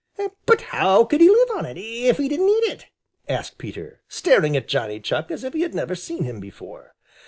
"But 0.47 0.61
how 0.61 1.03
could 1.03 1.21
he 1.21 1.29
live 1.29 1.49
on 1.55 1.67
it, 1.67 1.77
if 1.77 2.17
he 2.17 2.27
didn't 2.27 2.49
eat 2.49 2.63
it?" 2.71 2.87
asked 3.29 3.59
Peter, 3.59 4.01
staring 4.07 4.57
at 4.57 4.67
Johnny 4.67 4.99
Chuck 4.99 5.29
as 5.29 5.43
if 5.43 5.53
he 5.53 5.61
had 5.61 5.75
never 5.75 5.93
seen 5.93 6.23
him 6.23 6.39
before. 6.39 6.95